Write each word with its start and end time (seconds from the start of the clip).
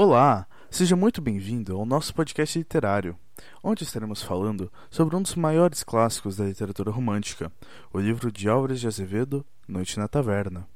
Olá, 0.00 0.46
seja 0.70 0.94
muito 0.94 1.20
bem-vindo 1.20 1.74
ao 1.74 1.84
nosso 1.84 2.14
podcast 2.14 2.56
literário, 2.56 3.18
onde 3.60 3.82
estaremos 3.82 4.22
falando 4.22 4.70
sobre 4.88 5.16
um 5.16 5.20
dos 5.20 5.34
maiores 5.34 5.82
clássicos 5.82 6.36
da 6.36 6.44
literatura 6.44 6.92
romântica, 6.92 7.50
o 7.92 7.98
livro 7.98 8.30
de 8.30 8.48
Álvares 8.48 8.78
de 8.78 8.86
Azevedo, 8.86 9.44
Noite 9.66 9.98
na 9.98 10.06
Taverna. 10.06 10.68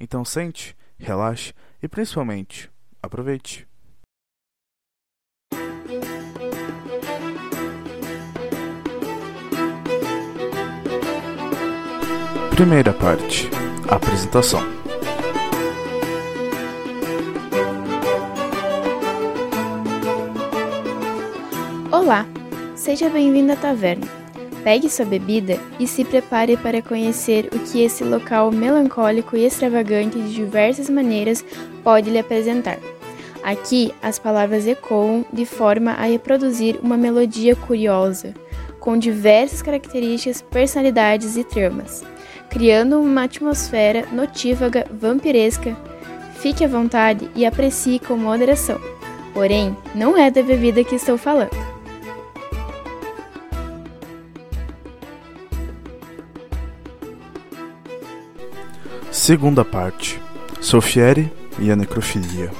Então 0.00 0.24
sente, 0.24 0.74
relaxe 0.98 1.52
e 1.82 1.88
principalmente 1.88 2.70
aproveite. 3.02 3.68
Primeira 12.56 12.94
parte: 12.94 13.50
Apresentação. 13.90 14.79
Olá, 22.00 22.26
seja 22.74 23.10
bem-vindo 23.10 23.52
à 23.52 23.56
taverna. 23.56 24.06
Pegue 24.64 24.88
sua 24.88 25.04
bebida 25.04 25.58
e 25.78 25.86
se 25.86 26.02
prepare 26.02 26.56
para 26.56 26.80
conhecer 26.80 27.50
o 27.52 27.58
que 27.58 27.82
esse 27.82 28.02
local 28.02 28.50
melancólico 28.50 29.36
e 29.36 29.44
extravagante 29.44 30.18
de 30.18 30.32
diversas 30.32 30.88
maneiras 30.88 31.44
pode 31.84 32.08
lhe 32.08 32.18
apresentar. 32.18 32.78
Aqui, 33.42 33.92
as 34.02 34.18
palavras 34.18 34.66
ecoam 34.66 35.26
de 35.30 35.44
forma 35.44 35.90
a 35.92 36.04
reproduzir 36.04 36.80
uma 36.82 36.96
melodia 36.96 37.54
curiosa, 37.54 38.32
com 38.80 38.96
diversas 38.96 39.60
características, 39.60 40.40
personalidades 40.40 41.36
e 41.36 41.44
tramas, 41.44 42.02
criando 42.48 42.98
uma 42.98 43.24
atmosfera 43.24 44.06
notívaga, 44.10 44.86
vampiresca. 44.90 45.76
Fique 46.36 46.64
à 46.64 46.68
vontade 46.68 47.30
e 47.36 47.44
aprecie 47.44 47.98
com 47.98 48.16
moderação. 48.16 48.80
Porém, 49.34 49.76
não 49.94 50.16
é 50.16 50.30
da 50.30 50.42
bebida 50.42 50.82
que 50.82 50.94
estou 50.94 51.18
falando. 51.18 51.69
Segunda 59.30 59.64
parte: 59.64 60.20
Sofieri 60.60 61.32
e 61.60 61.70
a 61.70 61.76
necrofilia. 61.76 62.50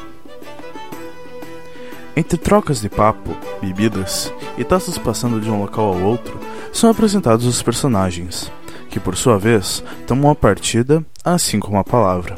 Entre 2.15 2.39
trocas 2.39 2.81
de 2.81 2.89
papo, 2.89 3.37
bebidas 3.61 4.33
e 4.57 4.63
taças 4.63 4.97
passando 4.97 5.41
de 5.41 5.51
um 5.51 5.59
local 5.59 5.87
ao 5.87 6.01
outro, 6.01 6.39
são 6.73 6.89
apresentados 6.89 7.45
os 7.45 7.61
personagens, 7.61 8.53
que 8.89 9.01
por 9.01 9.17
sua 9.17 9.37
vez 9.37 9.83
tomam 10.07 10.31
a 10.31 10.35
partida, 10.37 11.05
assim 11.25 11.59
como 11.59 11.77
a 11.77 11.83
palavra. 11.83 12.37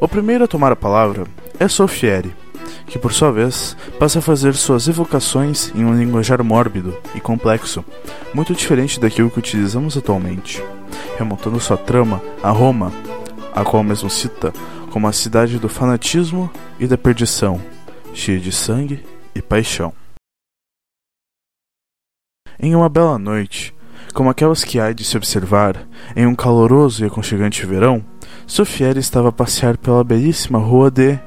O 0.00 0.08
primeiro 0.08 0.42
a 0.42 0.48
tomar 0.48 0.72
a 0.72 0.76
palavra 0.76 1.24
é 1.60 1.68
Sofieri, 1.68 2.34
que 2.88 2.98
por 2.98 3.12
sua 3.12 3.30
vez 3.30 3.76
passa 4.00 4.18
a 4.18 4.22
fazer 4.22 4.56
suas 4.56 4.88
evocações 4.88 5.72
em 5.76 5.84
um 5.84 5.96
linguajar 5.96 6.42
mórbido 6.42 6.92
e 7.14 7.20
complexo, 7.20 7.84
muito 8.34 8.52
diferente 8.52 8.98
daquilo 8.98 9.30
que 9.30 9.38
utilizamos 9.38 9.96
atualmente, 9.96 10.60
remontando 11.16 11.60
sua 11.60 11.76
trama 11.76 12.20
a 12.42 12.50
Roma 12.50 12.92
a 13.58 13.64
qual 13.64 13.82
mesmo 13.82 14.08
cita 14.08 14.52
como 14.92 15.08
a 15.08 15.12
cidade 15.12 15.58
do 15.58 15.68
fanatismo 15.68 16.48
e 16.78 16.86
da 16.86 16.96
perdição, 16.96 17.60
cheia 18.14 18.38
de 18.38 18.52
sangue 18.52 19.04
e 19.34 19.42
paixão. 19.42 19.92
Em 22.58 22.74
uma 22.74 22.88
bela 22.88 23.18
noite, 23.18 23.74
como 24.14 24.30
aquelas 24.30 24.62
que 24.62 24.78
há 24.78 24.92
de 24.92 25.04
se 25.04 25.16
observar 25.16 25.86
em 26.14 26.24
um 26.24 26.36
caloroso 26.36 27.02
e 27.02 27.06
aconchegante 27.06 27.66
verão, 27.66 28.04
Sofiera 28.46 28.98
estava 28.98 29.28
a 29.28 29.32
passear 29.32 29.76
pela 29.76 30.04
belíssima 30.04 30.58
rua 30.58 30.90
de. 30.90 31.18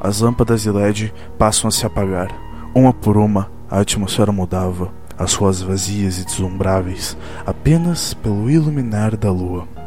As 0.00 0.20
lâmpadas 0.20 0.62
de 0.62 0.70
LED 0.70 1.12
passam 1.38 1.68
a 1.68 1.70
se 1.70 1.86
apagar. 1.86 2.28
Uma 2.74 2.92
por 2.92 3.16
uma, 3.16 3.50
a 3.68 3.80
atmosfera 3.80 4.30
mudava, 4.30 4.92
as 5.18 5.34
ruas 5.34 5.60
vazias 5.60 6.18
e 6.18 6.24
deslumbráveis, 6.24 7.16
apenas 7.44 8.14
pelo 8.14 8.50
iluminar 8.50 9.16
da 9.16 9.32
lua. 9.32 9.77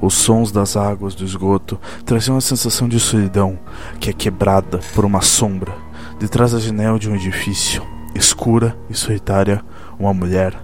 Os 0.00 0.14
sons 0.14 0.52
das 0.52 0.76
águas 0.76 1.14
do 1.14 1.24
esgoto 1.24 1.78
traziam 2.04 2.36
a 2.36 2.40
sensação 2.40 2.88
de 2.88 3.00
solidão 3.00 3.58
que 3.98 4.10
é 4.10 4.12
quebrada 4.12 4.78
por 4.94 5.04
uma 5.04 5.20
sombra. 5.20 5.74
Detrás 6.20 6.52
da 6.52 6.60
janela 6.60 6.98
de 6.98 7.10
um 7.10 7.16
edifício, 7.16 7.82
escura 8.14 8.76
e 8.88 8.94
solitária, 8.94 9.62
uma 9.98 10.14
mulher, 10.14 10.54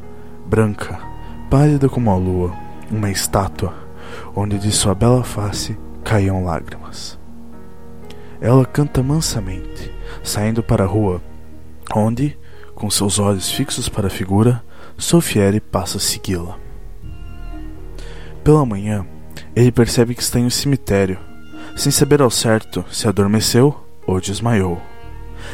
branca, 0.46 0.98
pálida 1.50 1.88
como 1.88 2.10
a 2.10 2.16
lua, 2.16 2.52
uma 2.90 3.10
estátua, 3.10 3.74
onde 4.36 4.58
de 4.58 4.70
sua 4.70 4.94
bela 4.94 5.24
face 5.24 5.76
caíam 6.04 6.44
lágrimas. 6.44 7.18
Ela 8.40 8.64
canta 8.64 9.02
mansamente, 9.02 9.92
saindo 10.22 10.62
para 10.62 10.84
a 10.84 10.86
rua, 10.86 11.20
onde, 11.94 12.38
com 12.74 12.90
seus 12.90 13.18
olhos 13.18 13.50
fixos 13.50 13.88
para 13.88 14.06
a 14.06 14.10
figura, 14.10 14.62
Sofieri 14.96 15.60
passa 15.60 15.98
a 15.98 16.00
segui-la. 16.00 16.56
Pela 18.44 18.66
manhã, 18.66 19.06
ele 19.54 19.70
percebe 19.70 20.14
que 20.14 20.22
está 20.22 20.38
em 20.38 20.46
um 20.46 20.50
cemitério, 20.50 21.18
sem 21.76 21.92
saber 21.92 22.20
ao 22.20 22.30
certo 22.30 22.84
se 22.90 23.08
adormeceu 23.08 23.78
ou 24.06 24.20
desmaiou. 24.20 24.80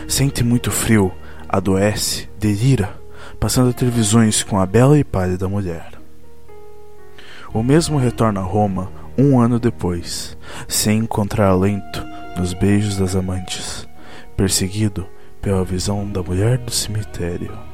Sente 0.09 0.43
muito 0.43 0.71
frio, 0.71 1.13
adoece, 1.49 2.29
delira, 2.39 2.99
passando 3.39 3.71
a 3.71 3.73
ter 3.73 3.91
visões 3.91 4.43
com 4.43 4.59
a 4.59 4.67
bela 4.67 4.99
e 4.99 5.05
pálida 5.05 5.49
mulher. 5.49 5.93
O 7.53 7.63
mesmo 7.63 7.99
retorna 7.99 8.41
a 8.41 8.45
Roma 8.45 8.91
um 9.19 9.41
ano 9.41 9.59
depois, 9.59 10.37
sem 10.69 10.99
encontrar 10.99 11.49
alento 11.49 12.03
nos 12.37 12.55
beijos 12.55 12.97
das 12.97 13.17
amantes, 13.17 13.87
perseguido 14.37 15.07
pela 15.43 15.65
visão 15.65 16.09
da 16.09 16.23
mulher 16.23 16.59
do 16.59 16.71
cemitério. 16.71 17.70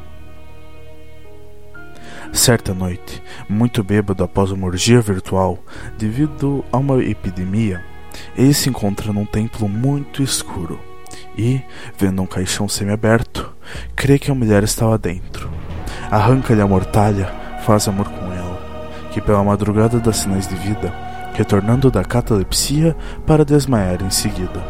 Certa 2.37 2.75
noite, 2.75 3.23
muito 3.49 3.83
bêbado 3.83 4.23
após 4.23 4.51
uma 4.51 4.67
orgia 4.67 5.01
virtual 5.01 5.59
devido 5.97 6.63
a 6.71 6.77
uma 6.77 7.03
epidemia, 7.03 7.83
ele 8.37 8.53
se 8.53 8.69
encontra 8.69 9.11
num 9.11 9.25
templo 9.25 9.67
muito 9.67 10.23
escuro 10.23 10.79
e, 11.37 11.63
vendo 11.97 12.21
um 12.21 12.27
caixão 12.27 12.69
semiaberto, 12.69 13.51
crê 13.97 14.19
que 14.19 14.31
a 14.31 14.35
mulher 14.35 14.63
está 14.63 14.87
lá 14.87 14.99
dentro. 14.99 15.51
Arranca-lhe 16.11 16.61
a 16.61 16.67
mortalha, 16.67 17.35
faz 17.65 17.89
amor 17.89 18.07
com 18.11 18.31
ela, 18.31 18.61
que 19.11 19.21
pela 19.21 19.43
madrugada 19.43 19.99
dá 19.99 20.13
sinais 20.13 20.47
de 20.47 20.57
vida, 20.57 20.93
retornando 21.33 21.91
da 21.91 22.05
catalepsia 22.05 22.95
para 23.27 23.47
desmaiar 23.47 24.03
em 24.03 24.11
seguida. 24.11 24.63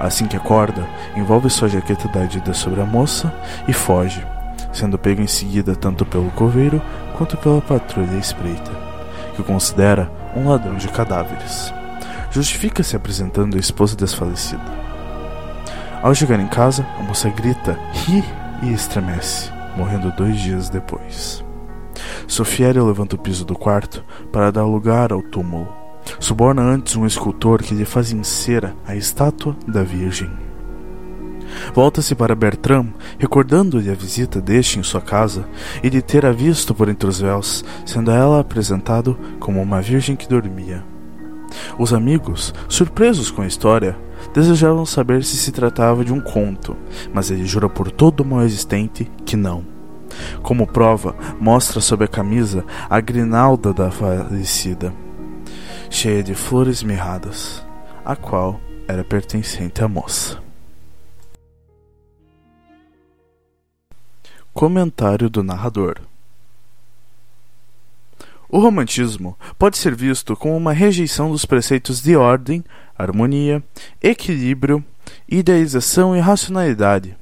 Assim 0.00 0.26
que 0.26 0.36
acorda, 0.36 0.88
envolve 1.14 1.50
sua 1.50 1.68
jaqueta 1.68 2.08
da 2.08 2.22
Adidas 2.22 2.56
sobre 2.56 2.80
a 2.80 2.86
moça 2.86 3.32
e 3.68 3.72
foge 3.74 4.24
sendo 4.72 4.98
pego 4.98 5.20
em 5.20 5.26
seguida 5.26 5.74
tanto 5.74 6.04
pelo 6.04 6.30
coveiro 6.30 6.80
quanto 7.16 7.36
pela 7.36 7.60
patrulha 7.60 8.16
espreita, 8.16 8.70
que 9.34 9.40
o 9.40 9.44
considera 9.44 10.10
um 10.36 10.48
ladrão 10.48 10.76
de 10.76 10.88
cadáveres. 10.88 11.72
Justifica-se 12.30 12.94
apresentando 12.94 13.56
a 13.56 13.60
esposa 13.60 13.96
desfalecida. 13.96 14.62
Ao 16.02 16.14
chegar 16.14 16.40
em 16.40 16.48
casa, 16.48 16.86
a 16.98 17.02
moça 17.02 17.28
grita, 17.28 17.78
ri 17.92 18.24
e 18.62 18.72
estremece, 18.72 19.50
morrendo 19.76 20.12
dois 20.12 20.38
dias 20.40 20.70
depois. 20.70 21.44
Sofiério 22.26 22.86
levanta 22.86 23.16
o 23.16 23.18
piso 23.18 23.44
do 23.44 23.54
quarto 23.54 24.04
para 24.32 24.50
dar 24.50 24.64
lugar 24.64 25.12
ao 25.12 25.22
túmulo. 25.22 25.68
Suborna 26.18 26.62
antes 26.62 26.96
um 26.96 27.04
escultor 27.04 27.62
que 27.62 27.74
lhe 27.74 27.84
faz 27.84 28.12
em 28.12 28.22
cera 28.22 28.74
a 28.86 28.94
estátua 28.96 29.56
da 29.66 29.82
Virgem. 29.82 30.30
Volta-se 31.74 32.14
para 32.14 32.34
Bertram, 32.34 32.92
recordando-lhe 33.18 33.90
a 33.90 33.94
visita 33.94 34.40
deste 34.40 34.78
em 34.78 34.82
sua 34.82 35.00
casa 35.00 35.48
e 35.82 35.90
de 35.90 36.02
ter 36.02 36.24
a 36.26 36.32
visto 36.32 36.74
por 36.74 36.88
entre 36.88 37.08
os 37.08 37.20
véus, 37.20 37.64
sendo 37.84 38.10
ela 38.10 38.40
apresentado 38.40 39.18
como 39.38 39.60
uma 39.60 39.80
virgem 39.80 40.16
que 40.16 40.28
dormia. 40.28 40.84
Os 41.78 41.92
amigos, 41.92 42.54
surpresos 42.68 43.30
com 43.30 43.42
a 43.42 43.46
história, 43.46 43.96
desejavam 44.32 44.84
saber 44.86 45.24
se 45.24 45.36
se 45.36 45.50
tratava 45.50 46.04
de 46.04 46.12
um 46.12 46.20
conto, 46.20 46.76
mas 47.12 47.30
ele 47.30 47.44
jura 47.46 47.68
por 47.68 47.90
todo 47.90 48.20
o 48.20 48.24
mal 48.24 48.42
existente 48.42 49.10
que 49.24 49.36
não. 49.36 49.64
Como 50.42 50.66
prova, 50.66 51.14
mostra 51.40 51.80
sob 51.80 52.04
a 52.04 52.08
camisa 52.08 52.64
a 52.88 53.00
grinalda 53.00 53.72
da 53.72 53.90
falecida, 53.90 54.92
cheia 55.88 56.22
de 56.22 56.34
flores 56.34 56.82
mirradas, 56.82 57.64
a 58.04 58.16
qual 58.16 58.60
era 58.88 59.04
pertencente 59.04 59.82
à 59.82 59.88
moça. 59.88 60.49
Comentário 64.60 65.30
do 65.30 65.42
narrador: 65.42 66.02
O 68.46 68.58
romantismo 68.58 69.34
pode 69.58 69.78
ser 69.78 69.94
visto 69.94 70.36
como 70.36 70.54
uma 70.54 70.74
rejeição 70.74 71.30
dos 71.30 71.46
preceitos 71.46 72.02
de 72.02 72.14
ordem, 72.14 72.62
harmonia, 72.94 73.62
equilíbrio, 74.02 74.84
idealização 75.26 76.14
e 76.14 76.20
racionalidade, 76.20 77.16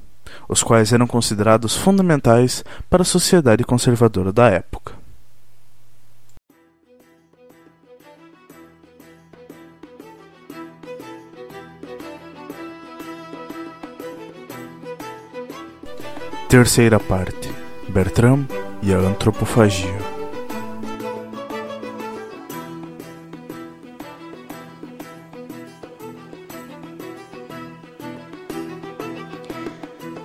os 0.49 0.61
quais 0.61 0.91
eram 0.91 1.07
considerados 1.07 1.77
fundamentais 1.77 2.61
para 2.89 3.03
a 3.03 3.05
sociedade 3.05 3.63
conservadora 3.63 4.33
da 4.33 4.49
época. 4.49 4.98
Terceira 16.49 16.99
parte: 16.99 17.47
Bertram 17.89 18.43
e 18.81 18.91
a 18.91 18.97
antropofagia. 18.97 19.99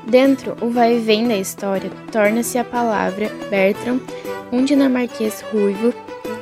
Dentro, 0.07 0.57
o 0.63 0.71
vai 0.71 0.97
e 0.97 1.01
vem 1.01 1.29
da 1.29 1.37
história 1.37 1.91
torna-se 2.11 2.57
a 2.57 2.65
palavra 2.65 3.31
Bertram, 3.51 4.01
um 4.51 4.65
dinamarquês 4.65 5.45
ruivo 5.53 5.93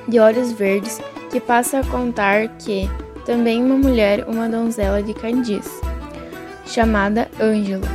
de 0.07 0.21
olhos 0.21 0.53
verdes 0.53 1.01
que 1.33 1.41
passa 1.41 1.81
a 1.81 1.87
contar 1.87 2.47
que 2.59 2.89
também 3.27 3.61
uma 3.61 3.77
mulher, 3.77 4.29
uma 4.29 4.49
donzela 4.49 5.03
de 5.03 5.13
Candice, 5.13 5.81
chamada 6.67 7.29
Ângela, 7.41 7.89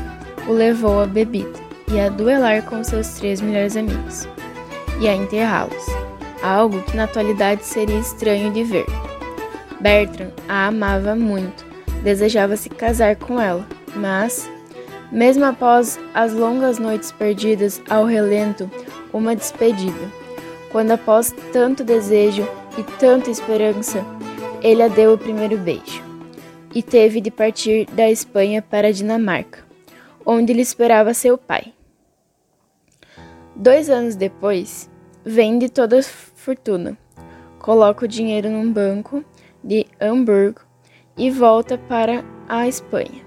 o 0.49 0.51
levou 0.51 0.99
à 0.99 1.05
bebida 1.05 1.66
e 1.91 1.99
a 1.99 2.09
duelar 2.09 2.63
com 2.63 2.83
seus 2.83 3.07
três 3.13 3.39
melhores 3.39 3.77
amigos 3.77 4.27
e 4.99 5.07
a 5.07 5.15
enterrá-los, 5.15 5.85
algo 6.43 6.81
que 6.83 6.97
na 6.97 7.05
atualidade 7.05 7.65
seria 7.65 7.99
estranho 7.99 8.51
de 8.51 8.63
ver. 8.63 8.85
Bertram 9.79 10.31
a 10.47 10.67
amava 10.67 11.15
muito, 11.15 11.65
desejava 12.03 12.57
se 12.57 12.69
casar 12.69 13.15
com 13.15 13.39
ela, 13.39 13.65
mas, 13.95 14.49
mesmo 15.11 15.45
após 15.45 15.99
as 16.13 16.33
longas 16.33 16.79
noites 16.79 17.11
perdidas 17.11 17.81
ao 17.89 18.05
relento, 18.05 18.69
uma 19.13 19.35
despedida, 19.35 20.11
quando 20.71 20.91
após 20.91 21.33
tanto 21.53 21.83
desejo 21.83 22.47
e 22.77 22.83
tanta 22.99 23.29
esperança, 23.29 24.03
ele 24.61 24.81
a 24.83 24.87
deu 24.87 25.13
o 25.13 25.17
primeiro 25.17 25.57
beijo 25.57 26.03
e 26.73 26.83
teve 26.83 27.21
de 27.21 27.31
partir 27.31 27.85
da 27.93 28.09
Espanha 28.09 28.61
para 28.61 28.89
a 28.89 28.91
Dinamarca, 28.91 29.59
onde 30.25 30.53
lhe 30.53 30.61
esperava 30.61 31.13
seu 31.13 31.37
pai. 31.37 31.76
Dois 33.59 33.89
anos 33.89 34.15
depois, 34.15 34.87
vende 35.25 35.67
toda 35.67 35.97
a 35.97 36.03
fortuna, 36.03 36.95
coloca 37.57 38.05
o 38.05 38.07
dinheiro 38.07 38.51
num 38.51 38.71
banco 38.71 39.25
de 39.63 39.87
Hamburgo 39.99 40.61
e 41.17 41.31
volta 41.31 41.75
para 41.75 42.23
a 42.47 42.67
Espanha. 42.67 43.25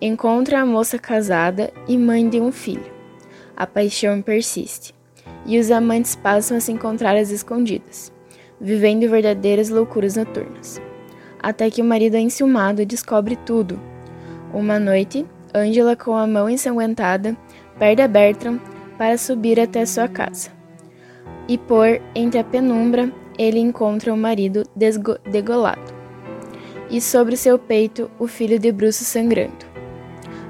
Encontra 0.00 0.60
a 0.60 0.66
moça 0.66 1.00
casada 1.00 1.72
e 1.88 1.98
mãe 1.98 2.28
de 2.28 2.40
um 2.40 2.52
filho. 2.52 2.94
A 3.56 3.66
paixão 3.66 4.22
persiste, 4.22 4.94
e 5.44 5.58
os 5.58 5.68
amantes 5.72 6.14
passam 6.14 6.58
a 6.58 6.60
se 6.60 6.70
encontrar 6.70 7.16
às 7.16 7.32
escondidas, 7.32 8.12
vivendo 8.60 9.10
verdadeiras 9.10 9.68
loucuras 9.68 10.14
noturnas. 10.14 10.80
Até 11.42 11.70
que 11.70 11.82
o 11.82 11.84
marido 11.84 12.16
enciumado 12.16 12.86
descobre 12.86 13.34
tudo. 13.34 13.80
Uma 14.54 14.78
noite, 14.78 15.26
Angela, 15.52 15.96
com 15.96 16.14
a 16.14 16.24
mão 16.24 16.48
ensanguentada, 16.48 17.36
perde 17.76 18.00
a 18.00 18.06
Bertram 18.06 18.60
para 18.96 19.18
subir 19.18 19.60
até 19.60 19.84
sua 19.86 20.08
casa. 20.08 20.50
E 21.48 21.56
por 21.56 22.00
entre 22.14 22.40
a 22.40 22.44
penumbra, 22.44 23.12
ele 23.38 23.58
encontra 23.58 24.12
o 24.12 24.16
marido 24.16 24.64
degolado, 24.74 25.94
e 26.90 27.00
sobre 27.00 27.36
seu 27.36 27.58
peito 27.58 28.10
o 28.18 28.26
filho 28.26 28.58
de 28.58 28.72
bruço 28.72 29.04
sangrando. 29.04 29.66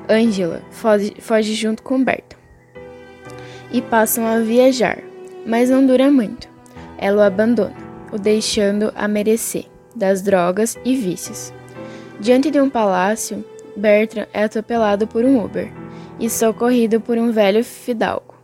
Angela 0.08 0.62
foge, 0.70 1.14
foge 1.18 1.54
junto 1.54 1.82
com 1.82 2.02
Berta 2.02 2.36
e 3.72 3.82
passam 3.82 4.24
a 4.24 4.38
viajar, 4.38 5.02
mas 5.44 5.68
não 5.68 5.84
dura 5.84 6.10
muito. 6.10 6.48
Ela 6.96 7.22
o 7.22 7.24
abandona, 7.24 7.74
o 8.12 8.18
deixando 8.18 8.92
a 8.94 9.08
merecer 9.08 9.66
das 9.94 10.22
drogas 10.22 10.78
e 10.84 10.94
vícios. 10.94 11.52
Diante 12.20 12.50
de 12.50 12.60
um 12.60 12.70
palácio, 12.70 13.44
Bertrand 13.76 14.28
é 14.32 14.44
atropelado 14.44 15.06
por 15.06 15.24
um 15.24 15.44
Uber 15.44 15.70
e 16.20 16.30
socorrido 16.30 17.00
por 17.00 17.18
um 17.18 17.32
velho 17.32 17.62
fidalgo 17.64 18.35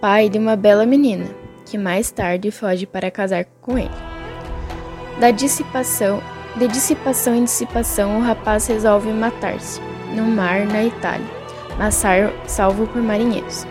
pai 0.00 0.30
de 0.30 0.38
uma 0.38 0.56
bela 0.56 0.86
menina, 0.86 1.26
que 1.66 1.76
mais 1.76 2.10
tarde 2.10 2.50
foge 2.50 2.86
para 2.86 3.10
casar 3.10 3.44
com 3.60 3.76
ele. 3.76 3.90
Da 5.20 5.30
dissipação, 5.30 6.22
de 6.56 6.66
dissipação 6.66 7.34
em 7.34 7.44
dissipação, 7.44 8.18
o 8.18 8.22
rapaz 8.22 8.66
resolve 8.66 9.12
matar-se 9.12 9.78
no 10.16 10.24
mar 10.24 10.64
na 10.66 10.84
Itália, 10.84 11.26
mas 11.76 12.02
salvo 12.46 12.86
por 12.86 13.02
marinheiros. 13.02 13.66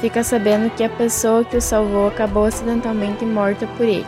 Fica 0.00 0.22
sabendo 0.22 0.70
que 0.70 0.84
a 0.84 0.88
pessoa 0.88 1.44
que 1.44 1.56
o 1.56 1.60
salvou 1.60 2.06
acabou 2.06 2.44
acidentalmente 2.44 3.24
morta 3.24 3.66
por 3.76 3.86
ele, 3.86 4.06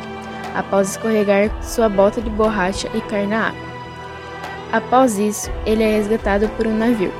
após 0.54 0.90
escorregar 0.90 1.50
sua 1.60 1.88
bota 1.88 2.22
de 2.22 2.30
borracha 2.30 2.88
e 2.94 3.00
cair 3.00 3.26
na 3.26 3.48
água. 3.48 3.74
Após 4.72 5.18
isso, 5.18 5.50
ele 5.66 5.82
é 5.82 5.96
resgatado 5.96 6.48
por 6.50 6.68
um 6.68 6.76
navio 6.76 7.12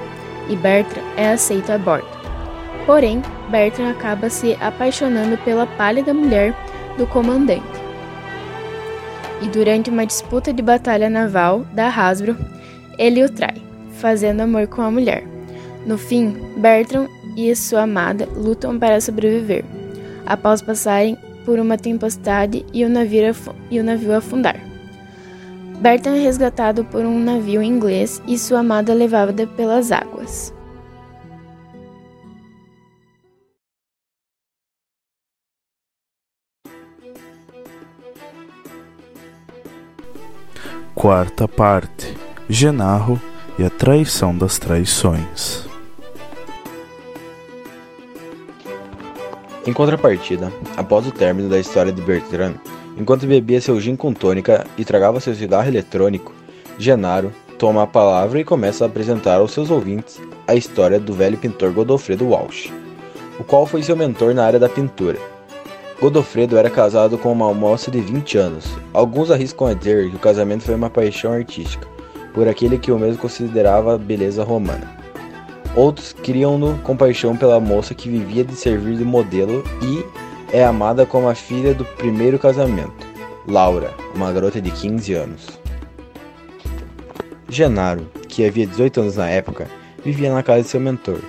e 0.49 0.55
Bertrand 0.55 1.03
é 1.17 1.33
aceito 1.33 1.71
a 1.71 1.79
bordo. 1.79 2.07
Porém, 2.87 3.23
Bertrand 3.51 3.91
acaba 3.91 4.31
se 4.31 4.57
apaixonando 4.61 5.37
pela 5.39 5.67
pálida 5.67 6.15
mulher 6.15 6.55
do 6.97 7.07
comandante. 7.07 7.63
E 9.43 9.49
durante 9.49 9.91
uma 9.91 10.07
disputa 10.07 10.53
de 10.53 10.63
batalha 10.63 11.11
naval 11.11 11.67
da 11.73 11.89
Hasbro, 11.89 12.37
ele 12.99 13.23
o 13.23 13.29
trai, 13.29 13.57
fazendo 13.99 14.41
amor 14.41 14.67
com 14.67 14.83
a 14.83 14.91
mulher. 14.91 15.25
No 15.85 15.99
fim, 15.99 16.37
Bertrand 16.57 17.09
e 17.37 17.55
sua 17.55 17.83
amada 17.83 18.29
lutam 18.35 18.79
para 18.79 19.01
sobreviver, 19.01 19.65
após 20.25 20.63
passarem 20.63 21.19
por 21.45 21.59
uma 21.59 21.77
tempestade 21.77 22.65
e 22.73 22.85
o 22.85 22.89
navio, 22.89 23.35
e 23.71 23.79
o 23.79 23.85
navio 23.85 24.15
afundar. 24.15 24.59
Bertrand 25.81 26.17
é 26.17 26.23
resgatado 26.23 26.85
por 26.85 27.05
um 27.05 27.19
navio 27.19 27.63
inglês 27.63 28.23
e 28.27 28.39
sua 28.39 28.61
amada 28.61 28.95
levada 28.95 29.47
pelas 29.47 29.93
águas. 29.93 30.54
Quarta 40.95 41.49
parte: 41.49 42.15
Genarro 42.49 43.21
e 43.59 43.65
a 43.65 43.71
traição 43.71 44.37
das 44.37 44.59
traições. 44.59 45.65
Em 49.67 49.73
contrapartida, 49.73 50.53
após 50.77 51.07
o 51.07 51.11
término 51.11 51.49
da 51.49 51.59
história 51.59 51.91
de 51.91 52.03
Bertrand, 52.03 52.55
enquanto 52.97 53.27
bebia 53.27 53.61
seu 53.61 53.81
gin 53.81 53.97
com 53.97 54.13
tônica 54.13 54.67
e 54.77 54.85
tragava 54.85 55.21
seu 55.21 55.35
cigarro 55.35 55.69
eletrônico, 55.69 56.33
Genaro 56.79 57.33
toma 57.59 57.83
a 57.83 57.87
palavra 57.87 58.41
e 58.41 58.45
começa 58.45 58.85
a 58.85 58.87
apresentar 58.87 59.37
aos 59.37 59.53
seus 59.53 59.71
ouvintes 59.71 60.21
a 60.47 60.55
história 60.55 61.01
do 61.01 61.15
velho 61.15 61.39
pintor 61.39 61.73
Godofredo 61.73 62.29
Walsh, 62.29 62.71
o 63.39 63.45
qual 63.45 63.65
foi 63.65 63.83
seu 63.83 63.97
mentor 63.97 64.35
na 64.35 64.45
área 64.45 64.59
da 64.59 64.69
pintura 64.69 65.34
Godofredo 66.01 66.59
era 66.59 66.69
casado 66.69 67.17
com 67.17 67.33
uma 67.33 67.55
moça 67.55 67.91
de 67.91 68.01
20 68.01 68.37
anos. 68.37 68.67
Alguns 68.93 69.31
arriscam 69.31 69.69
a 69.69 69.75
dizer 69.75 70.11
que 70.11 70.17
o 70.17 70.19
casamento 70.19 70.65
foi 70.65 70.75
uma 70.75 70.91
paixão 70.91 71.33
artística, 71.33 71.87
por 72.35 72.49
aquele 72.49 72.79
que 72.79 72.91
o 72.91 72.99
mesmo 72.99 73.23
considerava 73.23 73.97
beleza 73.97 74.43
romana. 74.43 74.91
Outros 75.77 76.13
criam-no 76.13 76.79
com 76.79 76.97
paixão 76.97 77.37
pela 77.37 77.59
moça 77.59 77.95
que 77.95 78.09
vivia 78.09 78.45
de 78.45 78.55
servir 78.55 78.97
de 78.97 79.05
modelo 79.05 79.65
e 79.83 80.05
é 80.55 80.65
amada 80.65 81.07
como 81.07 81.29
a 81.29 81.35
filha 81.35 81.75
do 81.75 81.85
primeiro 81.85 82.39
casamento, 82.39 83.07
Laura, 83.47 83.93
uma 84.15 84.31
garota 84.31 84.61
de 84.61 84.71
15 84.71 85.15
anos. 85.15 85.49
Genaro, 87.49 88.07
que 88.29 88.45
havia 88.47 88.67
18 88.67 89.01
anos 89.01 89.17
na 89.17 89.29
época, 89.29 89.69
vivia 90.05 90.33
na 90.33 90.43
casa 90.43 90.63
de 90.63 90.69
seu 90.69 90.81
mentor, 90.81 91.21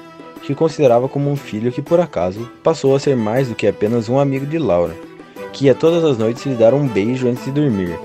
que 0.46 0.54
considerava 0.54 1.10
como 1.10 1.30
um 1.30 1.36
filho 1.36 1.72
que 1.72 1.82
por 1.82 2.00
acaso 2.00 2.50
passou 2.64 2.96
a 2.96 3.00
ser 3.00 3.16
mais 3.16 3.50
do 3.50 3.56
que 3.56 3.68
apenas 3.68 4.08
um 4.08 4.20
amigo 4.20 4.46
de 4.46 4.60
Laura, 4.60 4.96
que 5.52 5.66
ia 5.66 5.74
todas 5.74 6.04
as 6.04 6.18
noites 6.18 6.46
lhe 6.46 6.54
dar 6.54 6.74
um 6.74 6.88
beijo 6.88 7.28
antes 7.28 7.44
de 7.46 7.52
dormir. 7.52 7.98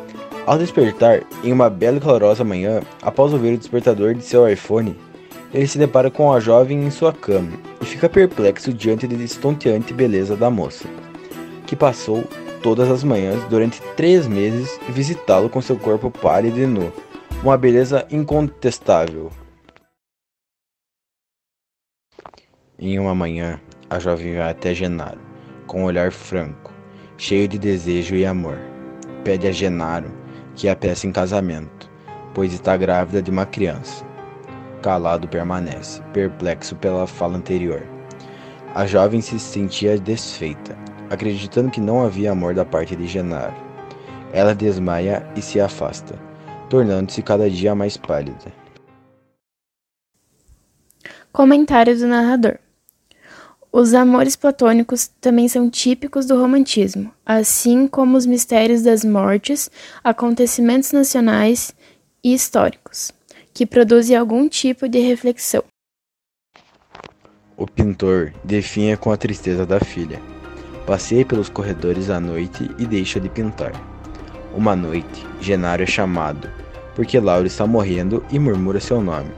Ao 0.46 0.56
despertar, 0.56 1.22
em 1.44 1.52
uma 1.52 1.68
bela 1.68 1.98
e 1.98 2.00
calorosa 2.00 2.42
manhã, 2.42 2.80
após 3.02 3.32
ouvir 3.32 3.54
o 3.54 3.58
despertador 3.58 4.14
de 4.14 4.24
seu 4.24 4.48
iPhone, 4.48 4.96
ele 5.52 5.66
se 5.66 5.78
depara 5.78 6.10
com 6.10 6.32
a 6.32 6.40
jovem 6.40 6.82
em 6.82 6.90
sua 6.90 7.12
cama 7.12 7.52
e 7.80 7.84
fica 7.84 8.08
perplexo 8.08 8.72
diante 8.72 9.06
da 9.06 9.22
estonteante 9.22 9.92
beleza 9.92 10.34
da 10.34 10.48
moça, 10.48 10.86
que 11.66 11.76
passou 11.76 12.24
todas 12.62 12.90
as 12.90 13.04
manhãs 13.04 13.42
durante 13.50 13.82
três 13.96 14.26
meses 14.26 14.78
visitá-lo 14.88 15.50
com 15.50 15.60
seu 15.60 15.76
corpo 15.76 16.10
pálido 16.10 16.58
e 16.58 16.66
nu, 16.66 16.90
uma 17.42 17.56
beleza 17.56 18.06
incontestável, 18.10 19.30
Em 22.82 22.98
uma 22.98 23.14
manhã, 23.14 23.60
a 23.90 23.98
jovem 23.98 24.36
vai 24.36 24.50
até 24.52 24.72
Genaro, 24.72 25.20
com 25.66 25.82
um 25.82 25.84
olhar 25.84 26.10
franco, 26.10 26.72
cheio 27.18 27.46
de 27.46 27.58
desejo 27.58 28.14
e 28.14 28.24
amor. 28.24 28.56
Pede 29.22 29.46
a 29.46 29.52
Genaro 29.52 30.10
que 30.56 30.66
a 30.66 30.74
peça 30.74 31.06
em 31.06 31.12
casamento, 31.12 31.90
pois 32.32 32.54
está 32.54 32.78
grávida 32.78 33.20
de 33.20 33.30
uma 33.30 33.44
criança. 33.44 34.02
Calado 34.80 35.28
permanece, 35.28 36.00
perplexo 36.14 36.74
pela 36.74 37.06
fala 37.06 37.36
anterior. 37.36 37.82
A 38.74 38.86
jovem 38.86 39.20
se 39.20 39.38
sentia 39.38 39.98
desfeita, 39.98 40.74
acreditando 41.10 41.70
que 41.70 41.82
não 41.82 42.02
havia 42.02 42.32
amor 42.32 42.54
da 42.54 42.64
parte 42.64 42.96
de 42.96 43.06
Genaro. 43.06 43.56
Ela 44.32 44.54
desmaia 44.54 45.22
e 45.36 45.42
se 45.42 45.60
afasta, 45.60 46.18
tornando-se 46.70 47.20
cada 47.20 47.50
dia 47.50 47.74
mais 47.74 47.98
pálida. 47.98 48.50
Comentário 51.30 51.94
do 51.94 52.06
narrador. 52.06 52.58
Os 53.72 53.94
amores 53.94 54.34
platônicos 54.34 55.08
também 55.20 55.46
são 55.46 55.70
típicos 55.70 56.26
do 56.26 56.36
romantismo, 56.36 57.12
assim 57.24 57.86
como 57.86 58.16
os 58.16 58.26
mistérios 58.26 58.82
das 58.82 59.04
mortes, 59.04 59.70
acontecimentos 60.02 60.90
nacionais 60.90 61.72
e 62.22 62.34
históricos, 62.34 63.12
que 63.54 63.64
produzem 63.64 64.16
algum 64.16 64.48
tipo 64.48 64.88
de 64.88 64.98
reflexão. 64.98 65.62
O 67.56 67.64
pintor 67.64 68.32
definha 68.42 68.96
com 68.96 69.12
a 69.12 69.16
tristeza 69.16 69.64
da 69.64 69.78
filha. 69.78 70.20
Passeia 70.84 71.24
pelos 71.24 71.48
corredores 71.48 72.10
à 72.10 72.18
noite 72.18 72.68
e 72.76 72.84
deixa 72.84 73.20
de 73.20 73.28
pintar. 73.28 73.72
Uma 74.52 74.74
noite, 74.74 75.24
Genário 75.40 75.84
é 75.84 75.86
chamado, 75.86 76.50
porque 76.96 77.20
Laura 77.20 77.46
está 77.46 77.68
morrendo 77.68 78.24
e 78.32 78.38
murmura 78.38 78.80
seu 78.80 79.00
nome. 79.00 79.30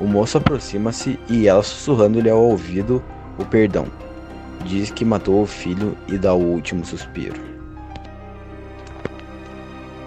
O 0.00 0.06
moço 0.06 0.38
aproxima-se 0.38 1.18
e 1.28 1.46
ela, 1.46 1.62
sussurrando-lhe 1.62 2.30
ao 2.30 2.40
ouvido, 2.40 3.02
o 3.38 3.44
perdão. 3.44 3.86
Diz 4.64 4.90
que 4.90 5.04
matou 5.04 5.42
o 5.42 5.46
filho 5.46 5.96
e 6.08 6.18
dá 6.18 6.34
o 6.34 6.42
último 6.42 6.84
suspiro. 6.84 7.40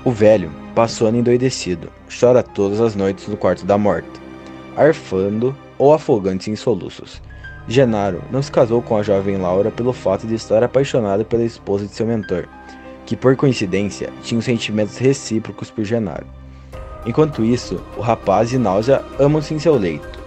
O 0.03 0.11
velho, 0.11 0.51
passando 0.73 1.17
endoidecido, 1.17 1.89
chora 2.19 2.41
todas 2.41 2.81
as 2.81 2.95
noites 2.95 3.27
no 3.27 3.37
quarto 3.37 3.65
da 3.65 3.77
morte, 3.77 4.09
arfando 4.75 5.55
ou 5.77 5.93
afogando-se 5.93 6.49
em 6.49 6.55
soluços. 6.55 7.21
Genaro 7.67 8.23
não 8.31 8.41
se 8.41 8.51
casou 8.51 8.81
com 8.81 8.97
a 8.97 9.03
jovem 9.03 9.37
Laura 9.37 9.69
pelo 9.69 9.93
fato 9.93 10.25
de 10.25 10.35
estar 10.35 10.63
apaixonado 10.63 11.23
pela 11.23 11.43
esposa 11.43 11.85
de 11.85 11.93
seu 11.93 12.07
mentor, 12.07 12.47
que 13.05 13.15
por 13.15 13.35
coincidência 13.35 14.09
tinha 14.23 14.41
sentimentos 14.41 14.97
recíprocos 14.97 15.69
por 15.69 15.83
Genaro. 15.83 16.25
Enquanto 17.05 17.43
isso, 17.43 17.81
o 17.97 18.01
rapaz 18.01 18.51
e 18.51 18.57
Náusea 18.57 19.03
amam-se 19.19 19.53
em 19.53 19.59
seu 19.59 19.75
leito. 19.75 20.18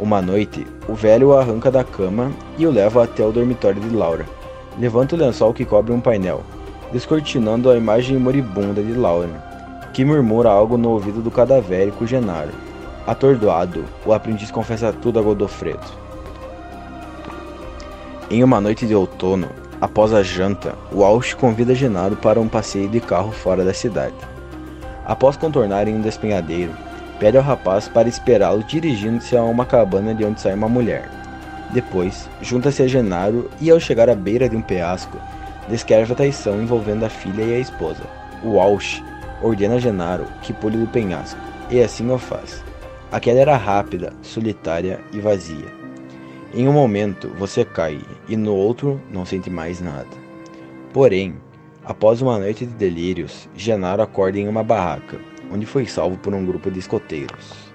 Uma 0.00 0.22
noite, 0.22 0.64
o 0.88 0.94
velho 0.94 1.30
o 1.30 1.36
arranca 1.36 1.72
da 1.72 1.82
cama 1.82 2.30
e 2.56 2.64
o 2.64 2.70
leva 2.70 3.02
até 3.02 3.26
o 3.26 3.32
dormitório 3.32 3.80
de 3.80 3.90
Laura. 3.90 4.24
Levanta 4.78 5.16
o 5.16 5.18
lençol 5.18 5.52
que 5.52 5.64
cobre 5.64 5.92
um 5.92 6.00
painel, 6.00 6.42
descortinando 6.92 7.68
a 7.68 7.76
imagem 7.76 8.16
moribunda 8.16 8.80
de 8.80 8.92
Laura, 8.92 9.28
que 9.92 10.04
murmura 10.04 10.50
algo 10.50 10.76
no 10.76 10.90
ouvido 10.90 11.20
do 11.20 11.32
cadavérico 11.32 12.06
Genaro. 12.06 12.52
Atordoado, 13.08 13.84
o 14.06 14.12
aprendiz 14.12 14.52
confessa 14.52 14.92
tudo 14.92 15.18
a 15.18 15.22
Godofredo. 15.22 15.86
Em 18.30 18.44
uma 18.44 18.60
noite 18.60 18.86
de 18.86 18.94
outono, 18.94 19.48
após 19.80 20.14
a 20.14 20.22
janta, 20.22 20.76
o 20.92 20.98
Walsh 20.98 21.34
convida 21.34 21.74
Genaro 21.74 22.14
para 22.14 22.40
um 22.40 22.46
passeio 22.46 22.88
de 22.88 23.00
carro 23.00 23.32
fora 23.32 23.64
da 23.64 23.74
cidade. 23.74 24.14
Após 25.04 25.36
contornarem 25.36 25.96
um 25.96 26.00
despenhadeiro, 26.00 26.72
pede 27.18 27.36
ao 27.36 27.42
rapaz 27.42 27.88
para 27.88 28.08
esperá-lo 28.08 28.62
dirigindo-se 28.62 29.36
a 29.36 29.42
uma 29.42 29.66
cabana 29.66 30.14
de 30.14 30.24
onde 30.24 30.40
sai 30.40 30.54
uma 30.54 30.68
mulher. 30.68 31.08
Depois, 31.70 32.28
junta-se 32.40 32.82
a 32.82 32.86
Genaro 32.86 33.50
e, 33.60 33.70
ao 33.70 33.80
chegar 33.80 34.08
à 34.08 34.14
beira 34.14 34.48
de 34.48 34.56
um 34.56 34.62
penhasco, 34.62 35.18
descreve 35.68 36.12
a 36.12 36.16
traição 36.16 36.62
envolvendo 36.62 37.04
a 37.04 37.10
filha 37.10 37.42
e 37.42 37.54
a 37.54 37.58
esposa. 37.58 38.02
O 38.42 38.52
Walsh 38.52 39.02
ordena 39.42 39.74
a 39.74 39.78
Genaro 39.78 40.24
que 40.42 40.52
pule 40.52 40.78
do 40.78 40.86
penhasco, 40.86 41.40
e 41.70 41.82
assim 41.82 42.10
o 42.10 42.18
faz. 42.18 42.64
A 43.12 43.20
queda 43.20 43.40
era 43.40 43.56
rápida, 43.56 44.12
solitária 44.22 45.00
e 45.12 45.20
vazia. 45.20 45.66
Em 46.54 46.66
um 46.66 46.72
momento 46.72 47.28
você 47.38 47.64
cai 47.64 48.00
e 48.28 48.36
no 48.36 48.54
outro 48.54 49.00
não 49.10 49.26
sente 49.26 49.50
mais 49.50 49.80
nada. 49.80 50.08
Porém, 50.92 51.34
após 51.84 52.22
uma 52.22 52.38
noite 52.38 52.64
de 52.64 52.72
delírios, 52.72 53.48
Genaro 53.54 54.02
acorda 54.02 54.38
em 54.38 54.48
uma 54.48 54.64
barraca 54.64 55.18
onde 55.50 55.66
foi 55.66 55.86
salvo 55.86 56.18
por 56.18 56.34
um 56.34 56.44
grupo 56.44 56.70
de 56.70 56.78
escoteiros. 56.78 57.68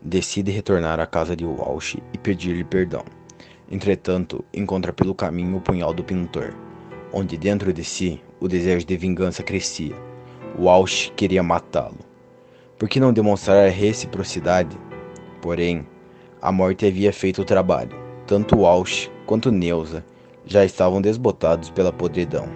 Decide 0.00 0.50
retornar 0.50 1.00
à 1.00 1.06
casa 1.06 1.36
de 1.36 1.44
Walsh 1.44 1.96
e 2.12 2.18
pedir-lhe 2.18 2.64
perdão. 2.64 3.04
Entretanto, 3.70 4.44
encontra 4.52 4.92
pelo 4.92 5.14
caminho 5.14 5.56
o 5.56 5.60
punhal 5.60 5.94
do 5.94 6.04
pintor, 6.04 6.54
onde 7.12 7.38
dentro 7.38 7.72
de 7.72 7.84
si 7.84 8.20
o 8.40 8.48
desejo 8.48 8.84
de 8.84 8.96
vingança 8.96 9.42
crescia. 9.42 9.94
Walsh 10.58 11.10
queria 11.16 11.42
matá-lo. 11.42 12.00
Por 12.78 12.88
que 12.88 13.00
não 13.00 13.12
demonstrar 13.12 13.70
reciprocidade? 13.70 14.76
Porém, 15.40 15.86
a 16.42 16.50
morte 16.50 16.84
havia 16.84 17.12
feito 17.12 17.40
o 17.40 17.44
trabalho. 17.44 17.96
Tanto 18.26 18.58
Walsh 18.58 19.08
quanto 19.24 19.52
Neuza 19.52 20.04
já 20.46 20.64
estavam 20.64 21.00
desbotados 21.00 21.70
pela 21.70 21.92
podridão. 21.92 22.48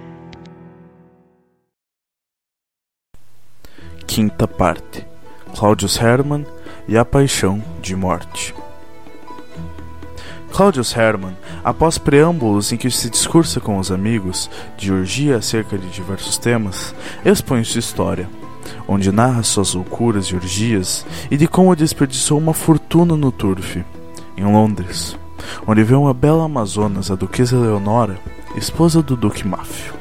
Quinta 4.06 4.46
parte: 4.46 5.06
Claudius 5.54 5.96
Hermann 6.00 6.46
e 6.88 6.96
a 6.96 7.04
paixão 7.04 7.62
de 7.80 7.94
morte. 7.94 8.54
Claudius 10.52 10.96
Hermann, 10.96 11.36
após 11.62 11.98
preâmbulos 11.98 12.72
em 12.72 12.78
que 12.78 12.90
se 12.90 13.10
discursa 13.10 13.60
com 13.60 13.76
os 13.78 13.90
amigos 13.90 14.48
de 14.78 14.90
orgia 14.90 15.36
acerca 15.36 15.76
de 15.76 15.90
diversos 15.90 16.38
temas, 16.38 16.94
expõe 17.26 17.62
sua 17.62 17.80
história, 17.80 18.26
onde 18.88 19.12
narra 19.12 19.42
suas 19.42 19.74
loucuras 19.74 20.26
e 20.26 20.34
orgias 20.34 21.04
e 21.30 21.36
de 21.36 21.46
como 21.46 21.76
desperdiçou 21.76 22.38
uma 22.38 22.54
fortuna 22.54 23.16
no 23.16 23.30
turf, 23.30 23.84
em 24.34 24.44
Londres 24.44 25.18
onde 25.66 25.82
vê 25.82 25.94
uma 25.94 26.14
bela 26.14 26.44
Amazonas, 26.44 27.10
a 27.10 27.14
Duquesa 27.14 27.58
Leonora, 27.58 28.18
esposa 28.56 29.02
do 29.02 29.16
Duque 29.16 29.46
Máfio. 29.46 29.94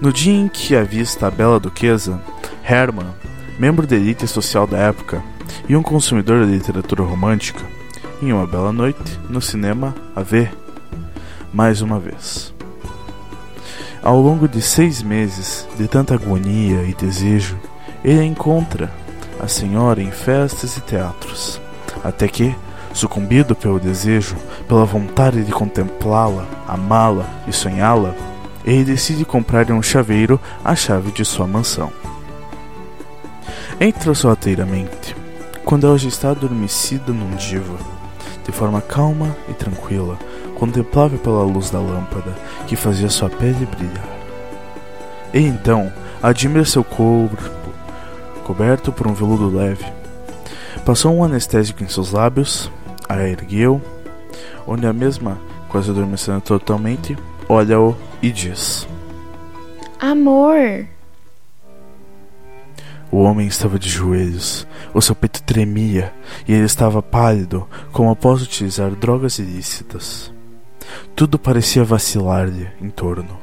No 0.00 0.12
dia 0.12 0.32
em 0.32 0.48
que 0.48 0.74
avista 0.74 1.26
a 1.26 1.30
bela 1.30 1.60
Duquesa, 1.60 2.20
Hermann, 2.68 3.10
membro 3.58 3.86
da 3.86 3.96
elite 3.96 4.26
social 4.26 4.66
da 4.66 4.78
época 4.78 5.22
e 5.68 5.76
um 5.76 5.82
consumidor 5.82 6.44
da 6.44 6.50
literatura 6.50 7.02
romântica, 7.02 7.64
em 8.22 8.32
uma 8.32 8.46
bela 8.46 8.72
noite, 8.72 9.18
no 9.28 9.40
cinema, 9.40 9.94
a 10.14 10.22
vê 10.22 10.50
mais 11.52 11.82
uma 11.82 11.98
vez. 11.98 12.52
Ao 14.02 14.18
longo 14.18 14.48
de 14.48 14.62
seis 14.62 15.02
meses 15.02 15.66
de 15.76 15.86
tanta 15.86 16.14
agonia 16.14 16.82
e 16.84 16.94
desejo, 16.94 17.58
ele 18.02 18.24
encontra 18.24 18.90
a 19.38 19.46
senhora 19.46 20.02
em 20.02 20.10
festas 20.10 20.76
e 20.76 20.80
teatros, 20.80 21.60
até 22.02 22.26
que, 22.28 22.54
Sucumbido 22.92 23.54
pelo 23.54 23.78
desejo, 23.78 24.36
pela 24.68 24.84
vontade 24.84 25.44
de 25.44 25.52
contemplá-la, 25.52 26.44
amá-la 26.66 27.24
e 27.46 27.52
sonhá-la, 27.52 28.14
ele 28.64 28.84
decide 28.84 29.24
comprar 29.24 29.70
um 29.70 29.82
chaveiro 29.82 30.38
a 30.64 30.74
chave 30.74 31.12
de 31.12 31.24
sua 31.24 31.46
mansão. 31.46 31.92
Entra 33.80 34.14
sorrateiramente, 34.14 35.16
quando 35.64 35.86
ela 35.86 35.96
já 35.96 36.08
está 36.08 36.30
adormecida 36.30 37.12
num 37.12 37.36
diva, 37.36 37.78
de 38.44 38.52
forma 38.52 38.80
calma 38.80 39.34
e 39.48 39.54
tranquila, 39.54 40.18
contemplava 40.58 41.16
pela 41.16 41.42
luz 41.42 41.70
da 41.70 41.78
lâmpada 41.78 42.34
que 42.66 42.76
fazia 42.76 43.08
sua 43.08 43.30
pele 43.30 43.66
brilhar. 43.66 44.08
E 45.32 45.40
então 45.40 45.90
admira 46.22 46.64
seu 46.64 46.84
corpo, 46.84 47.38
coberto 48.44 48.92
por 48.92 49.06
um 49.06 49.14
veludo 49.14 49.48
leve. 49.48 49.86
Passou 50.84 51.14
um 51.14 51.24
anestésico 51.24 51.82
em 51.82 51.88
seus 51.88 52.10
lábios 52.10 52.70
a 53.10 53.28
ergueu, 53.28 53.82
onde 54.66 54.86
a 54.86 54.92
mesma, 54.92 55.38
quase 55.68 55.90
adormecendo 55.90 56.40
totalmente, 56.40 57.16
olha-o 57.48 57.96
e 58.22 58.30
diz: 58.30 58.86
Amor! 59.98 60.86
O 63.10 63.18
homem 63.18 63.48
estava 63.48 63.76
de 63.76 63.88
joelhos, 63.88 64.64
o 64.94 65.02
seu 65.02 65.16
peito 65.16 65.42
tremia 65.42 66.12
e 66.46 66.52
ele 66.52 66.64
estava 66.64 67.02
pálido, 67.02 67.66
como 67.90 68.10
após 68.10 68.40
utilizar 68.40 68.92
drogas 68.92 69.40
ilícitas. 69.40 70.32
Tudo 71.16 71.36
parecia 71.36 71.82
vacilar-lhe 71.82 72.68
em 72.80 72.88
torno. 72.88 73.36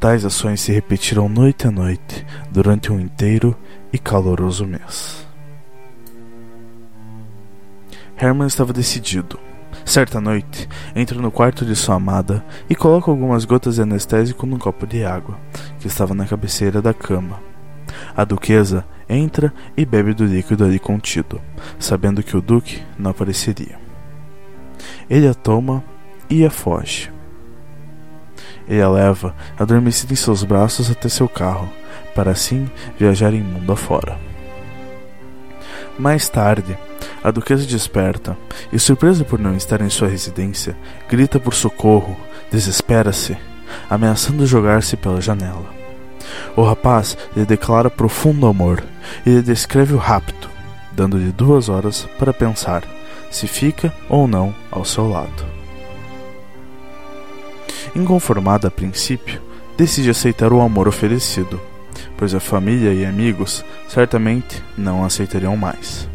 Tais 0.00 0.24
ações 0.24 0.62
se 0.62 0.72
repetiram 0.72 1.28
noite 1.28 1.66
a 1.66 1.70
noite 1.70 2.26
durante 2.50 2.90
um 2.90 2.98
inteiro 2.98 3.54
e 3.92 3.98
caloroso 3.98 4.66
mês. 4.66 5.21
Herman 8.22 8.46
estava 8.46 8.72
decidido. 8.72 9.36
Certa 9.84 10.20
noite, 10.20 10.68
entra 10.94 11.20
no 11.20 11.32
quarto 11.32 11.66
de 11.66 11.74
sua 11.74 11.96
amada 11.96 12.44
e 12.70 12.74
coloca 12.76 13.10
algumas 13.10 13.44
gotas 13.44 13.74
de 13.74 13.82
anestésico 13.82 14.46
num 14.46 14.58
copo 14.58 14.86
de 14.86 15.04
água, 15.04 15.36
que 15.80 15.88
estava 15.88 16.14
na 16.14 16.24
cabeceira 16.24 16.80
da 16.80 16.94
cama. 16.94 17.40
A 18.16 18.22
duquesa 18.22 18.84
entra 19.08 19.52
e 19.76 19.84
bebe 19.84 20.14
do 20.14 20.24
líquido 20.24 20.64
ali 20.64 20.78
contido, 20.78 21.40
sabendo 21.80 22.22
que 22.22 22.36
o 22.36 22.40
duque 22.40 22.80
não 22.96 23.10
apareceria. 23.10 23.76
Ele 25.10 25.26
a 25.26 25.34
toma 25.34 25.82
e 26.30 26.46
a 26.46 26.50
foge. 26.50 27.12
Ele 28.68 28.82
a 28.82 28.88
leva, 28.88 29.34
adormecida 29.58 30.12
em 30.12 30.16
seus 30.16 30.44
braços, 30.44 30.88
até 30.88 31.08
seu 31.08 31.28
carro, 31.28 31.68
para 32.14 32.30
assim 32.30 32.70
viajar 32.96 33.34
em 33.34 33.42
mundo 33.42 33.72
afora. 33.72 34.16
Mais 35.98 36.28
tarde, 36.28 36.78
a 37.22 37.30
duquesa 37.30 37.66
desperta 37.66 38.36
e, 38.72 38.78
surpresa 38.78 39.24
por 39.24 39.38
não 39.38 39.56
estar 39.56 39.80
em 39.80 39.88
sua 39.88 40.08
residência, 40.08 40.76
grita 41.08 41.38
por 41.38 41.54
socorro, 41.54 42.16
desespera-se, 42.50 43.36
ameaçando 43.88 44.46
jogar-se 44.46 44.96
pela 44.96 45.20
janela. 45.20 45.66
O 46.56 46.62
rapaz 46.62 47.16
lhe 47.36 47.44
declara 47.44 47.90
profundo 47.90 48.46
amor 48.46 48.82
e 49.24 49.30
lhe 49.30 49.42
descreve 49.42 49.94
o 49.94 49.98
rapto, 49.98 50.50
dando-lhe 50.92 51.32
duas 51.32 51.68
horas 51.68 52.08
para 52.18 52.32
pensar 52.32 52.82
se 53.30 53.46
fica 53.46 53.92
ou 54.08 54.28
não 54.28 54.54
ao 54.70 54.84
seu 54.84 55.08
lado. 55.08 55.46
Inconformada 57.96 58.68
a 58.68 58.70
princípio, 58.70 59.40
decide 59.76 60.10
aceitar 60.10 60.52
o 60.52 60.60
amor 60.60 60.86
oferecido, 60.86 61.60
pois 62.16 62.34
a 62.34 62.40
família 62.40 62.92
e 62.92 63.04
amigos 63.04 63.64
certamente 63.88 64.62
não 64.76 65.04
aceitariam 65.04 65.56
mais, 65.56 66.08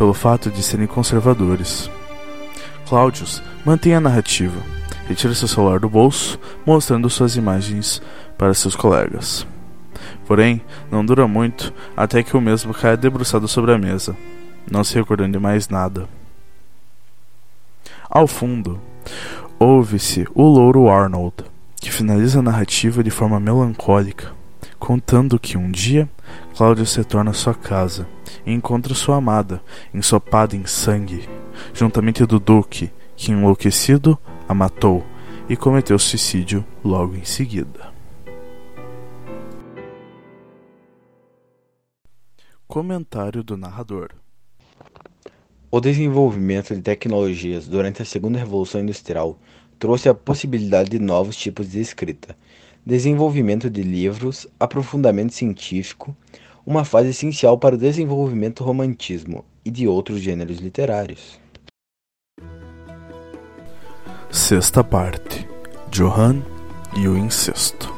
pelo 0.00 0.14
fato 0.14 0.50
de 0.50 0.62
serem 0.62 0.86
conservadores. 0.86 1.90
Claudius 2.88 3.42
mantém 3.66 3.94
a 3.94 4.00
narrativa, 4.00 4.58
retira 5.06 5.34
seu 5.34 5.46
celular 5.46 5.78
do 5.78 5.90
bolso, 5.90 6.40
mostrando 6.64 7.10
suas 7.10 7.36
imagens 7.36 8.00
para 8.38 8.54
seus 8.54 8.74
colegas. 8.74 9.46
Porém, 10.26 10.62
não 10.90 11.04
dura 11.04 11.28
muito 11.28 11.70
até 11.94 12.22
que 12.22 12.34
o 12.34 12.40
mesmo 12.40 12.72
caia 12.72 12.96
debruçado 12.96 13.46
sobre 13.46 13.74
a 13.74 13.78
mesa, 13.78 14.16
não 14.70 14.82
se 14.82 14.94
recordando 14.94 15.32
de 15.32 15.38
mais 15.38 15.68
nada. 15.68 16.08
Ao 18.08 18.26
fundo, 18.26 18.80
ouve-se 19.58 20.26
o 20.34 20.44
louro 20.44 20.88
Arnold, 20.88 21.44
que 21.78 21.92
finaliza 21.92 22.38
a 22.38 22.42
narrativa 22.42 23.04
de 23.04 23.10
forma 23.10 23.38
melancólica, 23.38 24.32
contando 24.78 25.38
que 25.38 25.58
um 25.58 25.70
dia 25.70 26.08
Cláudia 26.60 26.84
se 26.84 27.02
torna 27.02 27.32
sua 27.32 27.54
casa 27.54 28.06
e 28.44 28.52
encontra 28.52 28.92
sua 28.92 29.16
amada, 29.16 29.62
ensopada 29.94 30.54
em 30.54 30.66
sangue, 30.66 31.26
juntamente 31.72 32.26
do 32.26 32.38
Duque, 32.38 32.90
que 33.16 33.32
enlouquecido 33.32 34.18
a 34.46 34.52
matou 34.52 35.02
e 35.48 35.56
cometeu 35.56 35.98
suicídio 35.98 36.62
logo 36.84 37.16
em 37.16 37.24
seguida. 37.24 37.90
Comentário 42.68 43.42
do 43.42 43.56
narrador. 43.56 44.10
O 45.70 45.80
desenvolvimento 45.80 46.74
de 46.74 46.82
tecnologias 46.82 47.66
durante 47.66 48.02
a 48.02 48.04
Segunda 48.04 48.38
Revolução 48.38 48.82
Industrial 48.82 49.38
trouxe 49.78 50.10
a 50.10 50.14
possibilidade 50.14 50.90
de 50.90 50.98
novos 50.98 51.36
tipos 51.36 51.70
de 51.70 51.80
escrita, 51.80 52.36
desenvolvimento 52.84 53.70
de 53.70 53.82
livros, 53.82 54.46
aprofundamento 54.58 55.32
científico, 55.32 56.14
uma 56.64 56.84
fase 56.84 57.10
essencial 57.10 57.58
para 57.58 57.74
o 57.74 57.78
desenvolvimento 57.78 58.62
do 58.62 58.66
romantismo 58.66 59.44
e 59.64 59.70
de 59.70 59.86
outros 59.86 60.20
gêneros 60.20 60.58
literários. 60.58 61.40
Sexta 64.30 64.84
parte: 64.84 65.48
Johann 65.90 66.42
e 66.96 67.08
o 67.08 67.16
incesto. 67.16 67.92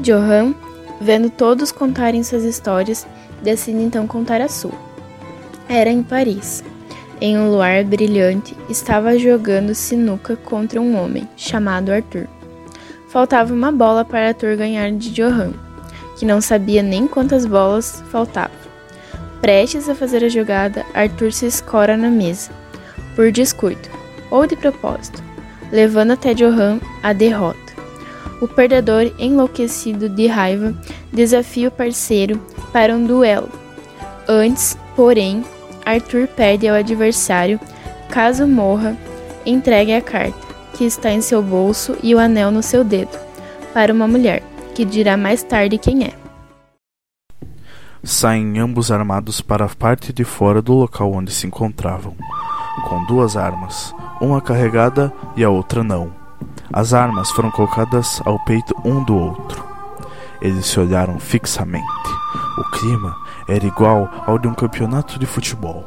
Johann, 0.00 0.54
vendo 1.00 1.30
todos 1.30 1.72
contarem 1.72 2.22
suas 2.22 2.44
histórias, 2.44 3.06
decide 3.42 3.78
então 3.78 4.06
contar 4.06 4.40
a 4.40 4.48
sua. 4.48 4.74
Era 5.68 5.90
em 5.90 6.02
Paris. 6.02 6.64
Em 7.20 7.36
um 7.36 7.50
luar 7.50 7.84
brilhante, 7.84 8.56
estava 8.68 9.18
jogando 9.18 9.74
sinuca 9.74 10.36
contra 10.36 10.80
um 10.80 10.96
homem 10.96 11.28
chamado 11.36 11.90
Arthur. 11.90 12.28
Faltava 13.08 13.52
uma 13.52 13.72
bola 13.72 14.04
para 14.04 14.28
Arthur 14.28 14.56
ganhar 14.56 14.92
de 14.92 15.10
Johann, 15.10 15.52
que 16.18 16.26
não 16.26 16.40
sabia 16.40 16.82
nem 16.82 17.06
quantas 17.06 17.46
bolas 17.46 18.02
faltavam. 18.10 18.56
Prestes 19.40 19.88
a 19.88 19.94
fazer 19.94 20.24
a 20.24 20.28
jogada, 20.28 20.84
Arthur 20.92 21.32
se 21.32 21.46
escora 21.46 21.96
na 21.96 22.10
mesa, 22.10 22.50
por 23.14 23.30
descuido 23.30 23.88
ou 24.30 24.46
de 24.46 24.56
propósito, 24.56 25.22
levando 25.70 26.10
até 26.10 26.34
Johann 26.34 26.80
a 27.02 27.12
derrota. 27.12 27.58
O 28.40 28.48
perdedor, 28.48 29.12
enlouquecido 29.18 30.08
de 30.08 30.26
raiva, 30.26 30.74
desafia 31.12 31.68
o 31.68 31.72
parceiro 31.72 32.40
para 32.72 32.94
um 32.94 33.04
duelo. 33.04 33.48
Antes, 34.28 34.76
porém, 34.94 35.44
Arthur 35.84 36.26
perde 36.28 36.68
ao 36.68 36.76
adversário, 36.76 37.58
caso 38.10 38.46
morra, 38.46 38.96
entregue 39.46 39.92
a 39.92 40.00
carta, 40.00 40.38
que 40.74 40.84
está 40.84 41.10
em 41.10 41.20
seu 41.20 41.42
bolso, 41.42 41.96
e 42.02 42.14
o 42.14 42.18
anel 42.18 42.50
no 42.50 42.62
seu 42.62 42.84
dedo, 42.84 43.18
para 43.72 43.92
uma 43.92 44.06
mulher, 44.06 44.42
que 44.78 44.84
dirá 44.84 45.16
mais 45.16 45.42
tarde 45.42 45.76
quem 45.76 46.04
é. 46.04 46.14
Saem 48.04 48.60
ambos 48.60 48.92
armados 48.92 49.40
para 49.40 49.64
a 49.64 49.68
parte 49.68 50.12
de 50.12 50.22
fora 50.22 50.62
do 50.62 50.72
local 50.72 51.12
onde 51.12 51.32
se 51.32 51.48
encontravam, 51.48 52.14
com 52.88 53.04
duas 53.06 53.36
armas, 53.36 53.92
uma 54.20 54.40
carregada 54.40 55.12
e 55.36 55.42
a 55.42 55.50
outra 55.50 55.82
não. 55.82 56.12
As 56.72 56.94
armas 56.94 57.28
foram 57.32 57.50
colocadas 57.50 58.22
ao 58.24 58.38
peito 58.44 58.72
um 58.84 59.02
do 59.02 59.16
outro. 59.16 59.64
Eles 60.40 60.66
se 60.66 60.78
olharam 60.78 61.18
fixamente. 61.18 61.84
O 62.56 62.70
clima 62.70 63.16
era 63.48 63.66
igual 63.66 64.08
ao 64.28 64.38
de 64.38 64.46
um 64.46 64.54
campeonato 64.54 65.18
de 65.18 65.26
futebol. 65.26 65.86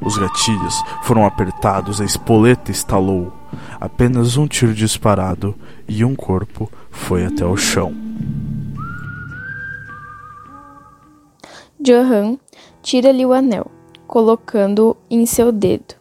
Os 0.00 0.16
gatilhos 0.16 0.80
foram 1.02 1.26
apertados, 1.26 2.00
a 2.00 2.04
espoleta 2.04 2.70
estalou. 2.70 3.32
Apenas 3.80 4.36
um 4.36 4.46
tiro 4.46 4.72
disparado 4.72 5.56
e 5.88 6.04
um 6.04 6.14
corpo 6.14 6.70
foi 6.88 7.24
até 7.26 7.44
o 7.44 7.56
chão. 7.56 8.11
Johan 11.82 12.38
tira-lhe 12.80 13.26
o 13.26 13.32
anel, 13.32 13.66
colocando-o 14.06 14.96
em 15.10 15.26
seu 15.26 15.50
dedo, 15.50 15.96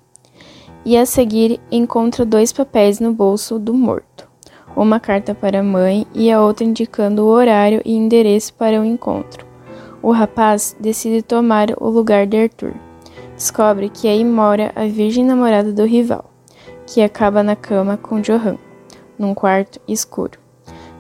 e 0.86 0.96
a 0.96 1.08
seguir 1.08 1.60
encontra 1.72 2.24
dois 2.24 2.54
papéis 2.54 3.00
no 3.00 3.12
bolso 3.12 3.58
do 3.58 3.74
morto: 3.74 4.30
uma 4.76 5.00
carta 5.00 5.34
para 5.34 5.62
a 5.62 5.64
mãe 5.64 6.06
e 6.14 6.32
a 6.32 6.40
outra 6.40 6.66
indicando 6.66 7.24
o 7.24 7.30
horário 7.30 7.82
e 7.84 7.96
endereço 7.96 8.54
para 8.54 8.80
o 8.80 8.86
encontro. 8.86 9.44
O 10.04 10.12
rapaz 10.12 10.76
decide 10.80 11.24
tomar 11.24 11.70
o 11.80 11.90
lugar 11.90 12.28
de 12.28 12.38
Arthur. 12.38 12.76
Descobre 13.36 13.90
que 13.90 14.08
aí 14.08 14.24
mora 14.24 14.72
a 14.76 14.86
virgem 14.86 15.26
namorada 15.26 15.74
do 15.74 15.84
rival, 15.84 16.26
que 16.86 17.02
acaba 17.02 17.42
na 17.42 17.56
cama 17.56 17.98
com 17.98 18.22
Johan, 18.22 18.58
num 19.18 19.34
quarto 19.34 19.82
escuro. 19.88 20.38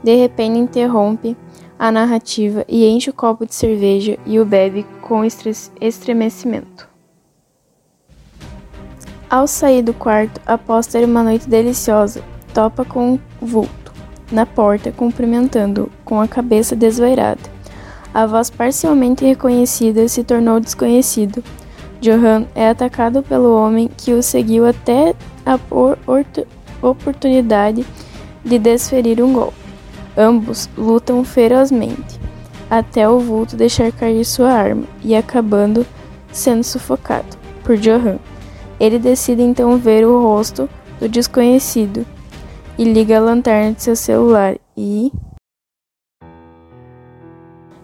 De 0.03 0.15
repente 0.15 0.57
interrompe 0.57 1.37
a 1.81 1.91
narrativa 1.91 2.63
e 2.67 2.85
enche 2.85 3.09
o 3.09 3.13
copo 3.13 3.43
de 3.43 3.55
cerveja 3.55 4.15
e 4.23 4.39
o 4.39 4.45
bebe 4.45 4.85
com 5.01 5.23
estremecimento. 5.25 6.87
Ao 9.27 9.47
sair 9.47 9.81
do 9.81 9.91
quarto, 9.91 10.39
após 10.45 10.85
ter 10.85 11.03
uma 11.03 11.23
noite 11.23 11.49
deliciosa, 11.49 12.21
topa 12.53 12.85
com 12.85 13.13
um 13.13 13.19
vulto 13.41 13.91
na 14.31 14.45
porta, 14.45 14.91
cumprimentando-o 14.91 15.89
com 16.05 16.21
a 16.21 16.27
cabeça 16.27 16.75
desvairada. 16.75 17.41
A 18.13 18.27
voz 18.27 18.51
parcialmente 18.51 19.25
reconhecida 19.25 20.07
se 20.07 20.23
tornou 20.23 20.59
desconhecido. 20.59 21.43
Johan 21.99 22.45
é 22.53 22.69
atacado 22.69 23.23
pelo 23.23 23.55
homem 23.55 23.89
que 23.97 24.13
o 24.13 24.21
seguiu 24.21 24.67
até 24.67 25.15
a 25.43 25.59
oportunidade 26.87 27.83
de 28.45 28.59
desferir 28.59 29.19
um 29.23 29.33
golpe. 29.33 29.70
Ambos 30.17 30.69
lutam 30.77 31.23
ferozmente, 31.23 32.19
até 32.69 33.07
o 33.07 33.19
vulto 33.19 33.55
deixar 33.55 33.91
cair 33.91 34.25
sua 34.25 34.51
arma 34.51 34.83
e 35.03 35.15
acabando 35.15 35.85
sendo 36.31 36.63
sufocado 36.63 37.37
por 37.63 37.77
Johan. 37.77 38.19
Ele 38.79 38.97
decide 38.97 39.41
então 39.41 39.77
ver 39.77 40.05
o 40.05 40.21
rosto 40.21 40.69
do 40.99 41.07
desconhecido 41.07 42.05
e 42.77 42.83
liga 42.83 43.17
a 43.17 43.21
lanterna 43.21 43.73
de 43.73 43.83
seu 43.83 43.95
celular 43.95 44.57
e 44.75 45.11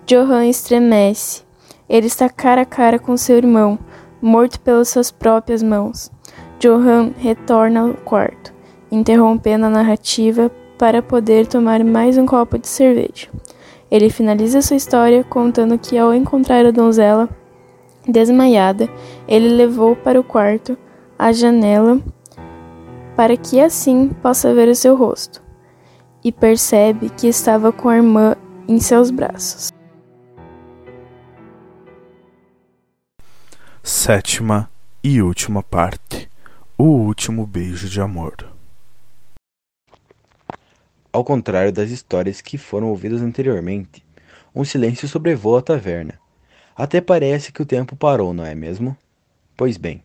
Johan 0.05 0.45
estremece. 0.45 1.43
Ele 1.89 2.07
está 2.07 2.29
cara 2.29 2.61
a 2.61 2.65
cara 2.65 2.97
com 2.97 3.15
seu 3.17 3.37
irmão, 3.37 3.77
morto 4.21 4.59
pelas 4.59 4.89
suas 4.89 5.11
próprias 5.11 5.61
mãos. 5.61 6.11
Johan 6.59 7.11
retorna 7.17 7.81
ao 7.81 7.93
quarto, 7.93 8.53
interrompendo 8.91 9.65
a 9.65 9.69
narrativa 9.69 10.49
para 10.77 11.01
poder 11.01 11.47
tomar 11.47 11.83
mais 11.83 12.17
um 12.17 12.25
copo 12.25 12.57
de 12.57 12.67
cerveja. 12.67 13.27
Ele 13.89 14.09
finaliza 14.09 14.61
sua 14.61 14.77
história 14.77 15.23
contando 15.23 15.77
que, 15.77 15.97
ao 15.97 16.13
encontrar 16.13 16.65
a 16.65 16.71
donzela 16.71 17.29
desmaiada, 18.07 18.89
ele 19.27 19.49
levou 19.49 19.95
para 19.95 20.19
o 20.19 20.23
quarto 20.23 20.77
a 21.17 21.31
janela 21.31 21.99
para 23.17 23.35
que 23.35 23.59
assim 23.59 24.09
possa 24.21 24.53
ver 24.53 24.69
o 24.69 24.75
seu 24.75 24.95
rosto, 24.95 25.41
e 26.23 26.31
percebe 26.31 27.09
que 27.09 27.27
estava 27.27 27.71
com 27.71 27.89
a 27.89 27.97
irmã 27.97 28.35
em 28.67 28.79
seus 28.79 29.09
braços. 29.09 29.69
Sétima 33.81 34.69
e 35.03 35.19
última 35.19 35.63
parte: 35.63 36.29
O 36.77 36.83
último 36.83 37.47
beijo 37.47 37.89
de 37.89 37.99
amor. 37.99 38.56
Ao 41.17 41.23
contrário 41.23 41.73
das 41.73 41.89
histórias 41.89 42.41
que 42.41 42.59
foram 42.59 42.89
ouvidas 42.89 43.23
anteriormente, 43.23 44.05
um 44.53 44.63
silêncio 44.63 45.07
sobrevoa 45.07 45.57
a 45.57 45.63
taverna. 45.63 46.19
Até 46.75 47.01
parece 47.01 47.51
que 47.51 47.59
o 47.59 47.65
tempo 47.65 47.95
parou, 47.95 48.35
não 48.35 48.45
é 48.45 48.53
mesmo? 48.53 48.95
Pois 49.57 49.77
bem, 49.77 50.03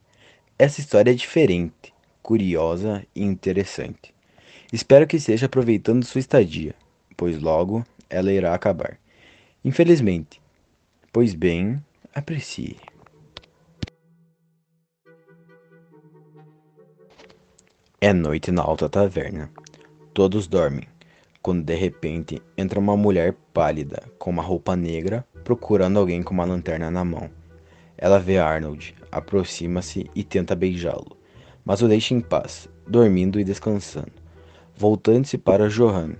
essa 0.58 0.80
história 0.80 1.10
é 1.10 1.14
diferente, 1.14 1.92
curiosa 2.22 3.04
e 3.14 3.22
interessante. 3.22 4.14
Espero 4.72 5.06
que 5.06 5.18
esteja 5.18 5.44
aproveitando 5.44 6.02
sua 6.02 6.18
estadia, 6.18 6.74
pois 7.14 7.38
logo 7.38 7.84
ela 8.08 8.32
irá 8.32 8.54
acabar. 8.54 8.98
Infelizmente, 9.62 10.40
Pois 11.12 11.34
bem, 11.34 11.78
aprecie. 12.14 12.78
É 18.00 18.14
noite 18.14 18.50
na 18.50 18.62
alta 18.62 18.88
taverna. 18.88 19.50
Todos 20.14 20.46
dormem, 20.46 20.86
quando 21.42 21.64
de 21.64 21.74
repente 21.74 22.40
entra 22.56 22.78
uma 22.78 22.96
mulher 22.96 23.34
pálida, 23.52 24.04
com 24.16 24.30
uma 24.30 24.42
roupa 24.42 24.76
negra, 24.76 25.26
procurando 25.42 25.98
alguém 25.98 26.22
com 26.22 26.32
uma 26.32 26.44
lanterna 26.44 26.90
na 26.90 27.04
mão. 27.04 27.28
Ela 27.98 28.20
vê 28.20 28.38
Arnold, 28.38 28.94
aproxima-se 29.10 30.08
e 30.14 30.22
tenta 30.22 30.54
beijá-lo, 30.54 31.16
mas 31.64 31.82
o 31.82 31.88
deixa 31.88 32.14
em 32.14 32.20
paz, 32.20 32.68
dormindo 32.86 33.40
e 33.40 33.44
descansando. 33.44 34.12
Voltando-se 34.76 35.36
para 35.36 35.68
Johan, 35.68 36.14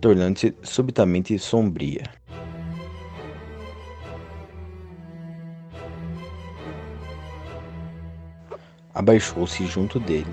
tornando-se 0.00 0.54
subitamente 0.62 1.38
sombria. 1.38 2.04
Abaixou-se 8.94 9.66
junto 9.66 9.98
dele, 10.00 10.32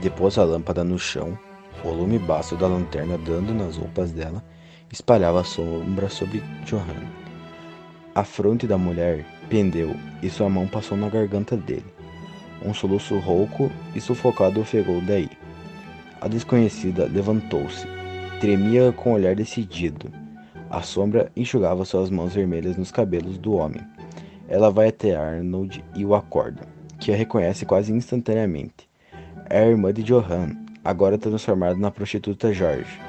depôs 0.00 0.38
a 0.38 0.44
lâmpada 0.44 0.82
no 0.82 0.98
chão, 0.98 1.38
o 1.84 1.90
lume 1.90 2.18
baço 2.18 2.56
da 2.56 2.66
lanterna 2.66 3.16
dando 3.18 3.54
nas 3.54 3.76
roupas 3.76 4.12
dela, 4.12 4.42
espalhava 4.92 5.44
sombra 5.44 6.08
sobre 6.08 6.42
Johan. 6.64 7.06
A 8.14 8.24
fronte 8.24 8.66
da 8.66 8.76
mulher 8.76 9.24
pendeu 9.48 9.94
e 10.22 10.28
sua 10.28 10.48
mão 10.48 10.66
passou 10.66 10.96
na 10.96 11.08
garganta 11.08 11.56
dele. 11.56 11.94
Um 12.64 12.74
soluço 12.74 13.18
rouco 13.18 13.70
e 13.94 14.00
sufocado 14.00 14.60
ofegou 14.60 15.00
daí. 15.00 15.30
A 16.20 16.26
desconhecida 16.26 17.06
levantou-se, 17.06 17.86
Tremia 18.40 18.92
com 18.92 19.10
um 19.10 19.14
olhar 19.14 19.34
decidido. 19.34 20.10
A 20.70 20.82
sombra 20.82 21.30
enxugava 21.36 21.84
suas 21.84 22.10
mãos 22.10 22.34
vermelhas 22.34 22.76
nos 22.76 22.92
cabelos 22.92 23.38
do 23.38 23.52
homem. 23.54 23.80
Ela 24.48 24.70
vai 24.70 24.88
até 24.88 25.16
Arnold 25.16 25.84
e 25.94 26.04
o 26.04 26.14
acorda, 26.14 26.62
que 27.00 27.12
a 27.12 27.16
reconhece 27.16 27.66
quase 27.66 27.92
instantaneamente. 27.92 28.88
É 29.50 29.60
a 29.60 29.66
irmã 29.66 29.92
de 29.92 30.02
Johan, 30.02 30.56
agora 30.84 31.18
transformada 31.18 31.76
na 31.76 31.90
prostituta 31.90 32.52
George, 32.52 33.00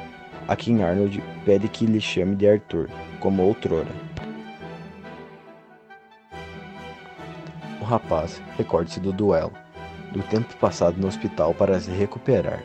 a 0.47 0.55
quem 0.55 0.83
Arnold 0.83 1.23
pede 1.45 1.67
que 1.67 1.85
lhe 1.85 2.01
chame 2.01 2.35
de 2.35 2.49
Arthur, 2.49 2.89
como 3.19 3.43
outrora. 3.43 3.91
O 7.81 7.83
rapaz 7.83 8.41
recorda-se 8.57 8.99
do 8.99 9.11
duelo, 9.11 9.53
do 10.11 10.21
tempo 10.23 10.55
passado 10.57 10.99
no 10.99 11.07
hospital 11.07 11.53
para 11.53 11.79
se 11.79 11.91
recuperar 11.91 12.63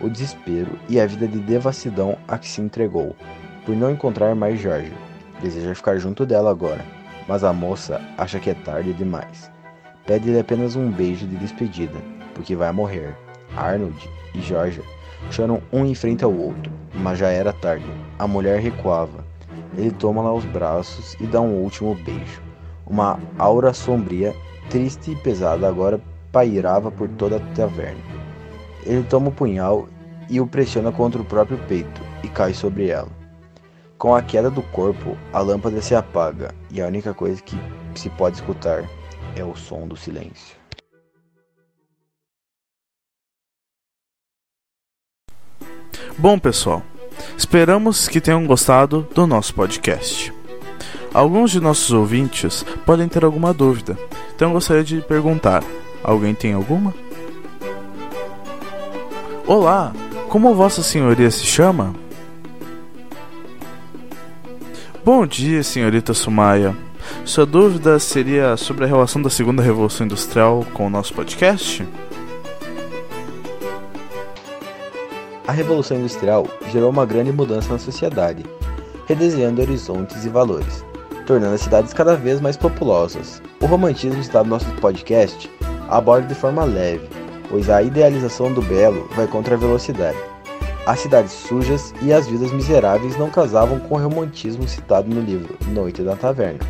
o 0.00 0.08
desespero 0.08 0.78
e 0.88 1.00
a 1.00 1.06
vida 1.06 1.26
de 1.26 1.38
devassidão 1.38 2.16
a 2.26 2.38
que 2.38 2.48
se 2.48 2.60
entregou, 2.60 3.16
por 3.64 3.74
não 3.74 3.90
encontrar 3.90 4.34
mais 4.34 4.60
Jorge. 4.60 4.92
Deseja 5.40 5.74
ficar 5.74 5.98
junto 5.98 6.26
dela 6.26 6.50
agora, 6.50 6.84
mas 7.26 7.44
a 7.44 7.52
moça 7.52 8.00
acha 8.16 8.40
que 8.40 8.50
é 8.50 8.54
tarde 8.54 8.92
demais. 8.92 9.50
Pede-lhe 10.06 10.38
apenas 10.38 10.74
um 10.74 10.90
beijo 10.90 11.26
de 11.26 11.36
despedida, 11.36 11.98
porque 12.34 12.56
vai 12.56 12.72
morrer. 12.72 13.14
Arnold 13.58 14.10
e 14.34 14.40
Georgia 14.40 14.82
choram 15.30 15.60
um 15.72 15.84
em 15.84 15.94
frente 15.94 16.24
ao 16.24 16.32
outro, 16.32 16.70
mas 16.94 17.18
já 17.18 17.28
era 17.28 17.52
tarde. 17.52 17.86
A 18.18 18.26
mulher 18.26 18.60
recuava. 18.60 19.24
Ele 19.76 19.90
toma-la 19.90 20.30
aos 20.30 20.44
braços 20.44 21.14
e 21.20 21.26
dá 21.26 21.40
um 21.40 21.54
último 21.62 21.94
beijo. 21.94 22.42
Uma 22.86 23.18
aura 23.38 23.72
sombria, 23.72 24.34
triste 24.70 25.10
e 25.10 25.16
pesada 25.16 25.68
agora 25.68 26.00
pairava 26.32 26.90
por 26.90 27.08
toda 27.08 27.36
a 27.36 27.54
taverna. 27.54 28.00
Ele 28.86 29.02
toma 29.04 29.28
o 29.28 29.32
punhal 29.32 29.88
e 30.30 30.40
o 30.40 30.46
pressiona 30.46 30.92
contra 30.92 31.20
o 31.20 31.24
próprio 31.24 31.58
peito 31.68 32.00
e 32.22 32.28
cai 32.28 32.54
sobre 32.54 32.88
ela. 32.88 33.08
Com 33.98 34.14
a 34.14 34.22
queda 34.22 34.50
do 34.50 34.62
corpo, 34.62 35.16
a 35.32 35.40
lâmpada 35.40 35.82
se 35.82 35.94
apaga 35.94 36.54
e 36.70 36.80
a 36.80 36.86
única 36.86 37.12
coisa 37.12 37.42
que 37.42 37.58
se 37.94 38.08
pode 38.10 38.36
escutar 38.36 38.84
é 39.36 39.44
o 39.44 39.56
som 39.56 39.86
do 39.86 39.96
silêncio. 39.96 40.57
Bom, 46.20 46.36
pessoal, 46.36 46.82
esperamos 47.36 48.08
que 48.08 48.20
tenham 48.20 48.44
gostado 48.44 49.06
do 49.14 49.24
nosso 49.24 49.54
podcast. 49.54 50.32
Alguns 51.14 51.52
de 51.52 51.60
nossos 51.60 51.92
ouvintes 51.92 52.66
podem 52.84 53.06
ter 53.06 53.24
alguma 53.24 53.54
dúvida, 53.54 53.96
então 54.34 54.48
eu 54.48 54.54
gostaria 54.54 54.82
de 54.82 55.00
perguntar: 55.00 55.62
alguém 56.02 56.34
tem 56.34 56.54
alguma? 56.54 56.92
Olá, 59.46 59.92
como 60.28 60.56
Vossa 60.56 60.82
Senhoria 60.82 61.30
se 61.30 61.46
chama? 61.46 61.94
Bom 65.04 65.24
dia, 65.24 65.62
senhorita 65.62 66.12
Sumaya. 66.14 66.76
Sua 67.24 67.46
dúvida 67.46 67.96
seria 68.00 68.56
sobre 68.56 68.84
a 68.84 68.88
relação 68.88 69.22
da 69.22 69.30
segunda 69.30 69.62
revolução 69.62 70.04
industrial 70.04 70.66
com 70.74 70.88
o 70.88 70.90
nosso 70.90 71.14
podcast? 71.14 71.86
A 75.48 75.52
revolução 75.52 75.96
industrial 75.96 76.46
gerou 76.70 76.90
uma 76.90 77.06
grande 77.06 77.32
mudança 77.32 77.72
na 77.72 77.78
sociedade, 77.78 78.44
redesenhando 79.06 79.62
horizontes 79.62 80.26
e 80.26 80.28
valores, 80.28 80.84
tornando 81.26 81.54
as 81.54 81.62
cidades 81.62 81.94
cada 81.94 82.14
vez 82.14 82.38
mais 82.38 82.54
populosas. 82.54 83.40
O 83.62 83.64
romantismo 83.64 84.22
citado 84.22 84.44
no 84.44 84.50
nosso 84.50 84.70
podcast 84.72 85.50
aborda 85.88 86.26
de 86.28 86.34
forma 86.34 86.64
leve, 86.64 87.08
pois 87.48 87.70
a 87.70 87.82
idealização 87.82 88.52
do 88.52 88.60
belo 88.60 89.08
vai 89.16 89.26
contra 89.26 89.54
a 89.54 89.58
velocidade. 89.58 90.18
As 90.84 91.00
cidades 91.00 91.32
sujas 91.32 91.94
e 92.02 92.12
as 92.12 92.26
vidas 92.26 92.52
miseráveis 92.52 93.16
não 93.16 93.30
casavam 93.30 93.80
com 93.80 93.94
o 93.94 93.98
romantismo 93.98 94.68
citado 94.68 95.08
no 95.08 95.22
livro 95.22 95.56
Noite 95.68 96.02
da 96.02 96.14
Taverna. 96.14 96.60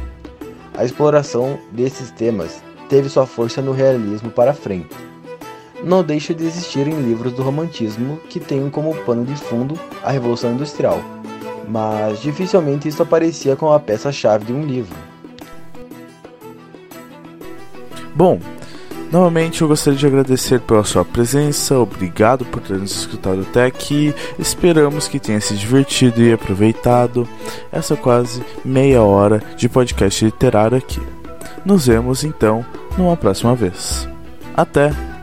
A 0.77 0.85
exploração 0.85 1.59
desses 1.73 2.12
temas 2.12 2.62
teve 2.88 3.09
sua 3.09 3.27
força 3.27 3.61
no 3.61 3.73
realismo 3.73 4.31
para 4.31 4.55
frente. 4.55 4.95
Não 5.83 6.03
deixa 6.03 6.35
de 6.35 6.45
existir 6.45 6.87
em 6.88 7.01
livros 7.01 7.33
do 7.33 7.43
romantismo 7.43 8.19
que 8.29 8.41
tenham 8.41 8.69
como 8.69 8.95
pano 9.05 9.25
de 9.25 9.37
fundo 9.37 9.79
a 10.03 10.11
Revolução 10.11 10.53
Industrial, 10.53 11.01
mas 11.69 12.21
dificilmente 12.21 12.88
isso 12.88 13.03
aparecia 13.03 13.55
como 13.55 13.73
a 13.73 13.81
peça-chave 13.81 14.47
de 14.47 14.53
um 14.53 14.64
livro. 14.64 14.97
Bom, 18.14 18.41
Novamente, 19.11 19.62
eu 19.62 19.69
gostaria 19.69 19.99
de 19.99 20.07
agradecer 20.07 20.61
pela 20.61 20.85
sua 20.85 21.03
presença, 21.03 21.79
obrigado 21.79 22.45
por 22.45 22.61
ter 22.61 22.77
nos 22.77 22.95
escutado 22.95 23.41
até 23.41 23.64
aqui. 23.64 24.14
Esperamos 24.38 25.09
que 25.09 25.19
tenha 25.19 25.41
se 25.41 25.57
divertido 25.57 26.23
e 26.23 26.31
aproveitado 26.31 27.27
essa 27.73 27.97
quase 27.97 28.43
meia 28.62 29.03
hora 29.03 29.43
de 29.57 29.67
podcast 29.67 30.23
literário 30.23 30.77
aqui. 30.77 31.01
Nos 31.64 31.87
vemos 31.87 32.23
então 32.23 32.64
numa 32.99 33.17
próxima 33.17 33.55
vez. 33.55 34.07
Até! 34.55 35.18